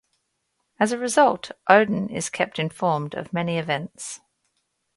As 0.79 0.91
a 0.91 0.97
result, 0.97 1.51
Odin 1.69 2.09
is 2.09 2.31
kept 2.31 2.57
informed 2.57 3.13
of 3.13 3.33
many 3.33 3.59
events. 3.59 4.19